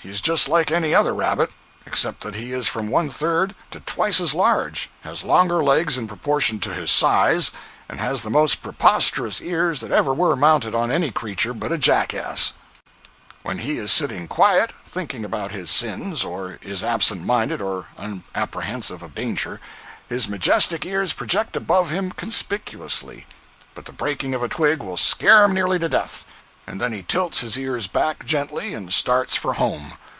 [0.00, 1.50] He is just like any other rabbit,
[1.84, 6.06] except that he is from one third to twice as large, has longer legs in
[6.06, 7.50] proportion to his size,
[7.88, 11.78] and has the most preposterous ears that ever were mounted on any creature but a
[11.78, 12.52] jackass.
[13.44, 17.60] 032.jpg (27K) When he is sitting quiet, thinking about his sins, or is absent minded
[17.60, 19.58] or unapprehensive of danger,
[20.08, 23.26] his majestic ears project above him conspicuously;
[23.74, 26.24] but the breaking of a twig will scare him nearly to death,
[26.68, 29.94] and then he tilts his ears back gently and starts for home.